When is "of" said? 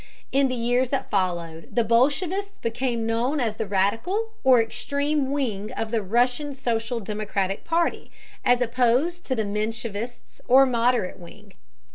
5.73-5.91